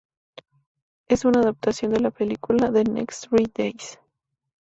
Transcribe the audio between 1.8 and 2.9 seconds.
de la película "The